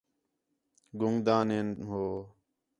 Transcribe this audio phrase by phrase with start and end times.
[0.99, 2.03] گُنگ دان ہین ہو